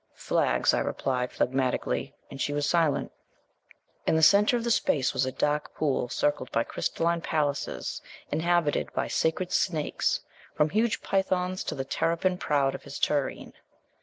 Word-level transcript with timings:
'Flags,' 0.15 0.73
I 0.73 0.79
replied 0.79 1.29
phlagmatically, 1.29 2.11
and 2.31 2.41
she 2.41 2.53
was 2.53 2.67
silent. 2.67 3.11
In 4.07 4.15
the 4.15 4.23
centre 4.23 4.57
of 4.57 4.63
the 4.63 4.71
space 4.71 5.13
was 5.13 5.27
a 5.27 5.31
dark 5.31 5.75
pool, 5.75 6.09
circled 6.09 6.51
by 6.51 6.63
crystalline 6.63 7.21
palaces 7.21 8.01
inhabited 8.31 8.91
by 8.93 9.05
the 9.05 9.09
sacred 9.11 9.51
snakes, 9.51 10.21
from 10.55 10.71
huge 10.71 11.03
pythons 11.03 11.63
to 11.65 11.75
the 11.75 11.85
terrapin 11.85 12.39
proud 12.39 12.73
of 12.73 12.81
his 12.81 12.97
tureen. 12.97 13.53